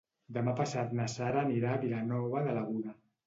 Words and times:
Demà 0.35 0.53
passat 0.59 0.95
na 0.99 1.05
Sara 1.17 1.43
anirà 1.45 1.75
a 1.75 1.81
Vilanova 1.85 2.41
de 2.47 2.57
l'Aguda. 2.59 2.99